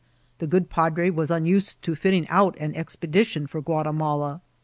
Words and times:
The 0.39 0.47
good 0.47 0.67
padre 0.71 1.11
was 1.11 1.29
unused 1.29 1.83
to 1.83 1.93
fitting 1.93 2.27
out 2.29 2.57
an 2.57 2.73
expedition 2.73 3.45
for 3.45 3.61
Guatimala. 3.61 4.41